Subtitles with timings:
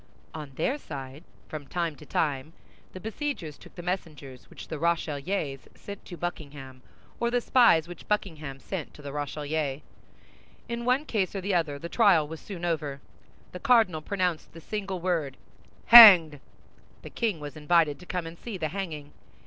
[0.33, 2.53] On their side, from time to time,
[2.91, 6.81] the besiegers took the messengers which the Rochellais sent to Buckingham,
[7.19, 9.83] or the spies which Buckingham sent to the Rochellais.
[10.67, 12.99] In one case or the other, the trial was soon over.
[13.51, 15.37] The cardinal pronounced the single word,
[15.85, 16.39] "Hanged!"
[17.03, 19.13] The king was invited to come and see the hanging.